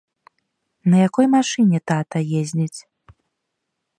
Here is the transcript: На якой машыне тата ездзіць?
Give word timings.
На 0.93 0.97
якой 1.07 1.27
машыне 1.35 1.79
тата 1.91 2.19
ездзіць? 2.41 2.79